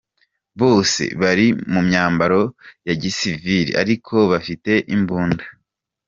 [0.61, 2.41] Bose bari mu myambaro
[2.87, 5.43] ya gisivili ariko bafite imbunda.”